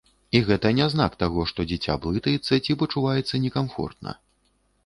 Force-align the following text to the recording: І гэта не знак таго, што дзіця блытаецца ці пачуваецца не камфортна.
І 0.37 0.39
гэта 0.45 0.71
не 0.77 0.87
знак 0.93 1.17
таго, 1.23 1.43
што 1.51 1.67
дзіця 1.71 1.97
блытаецца 2.07 2.61
ці 2.65 2.77
пачуваецца 2.85 3.45
не 3.45 3.53
камфортна. 3.59 4.19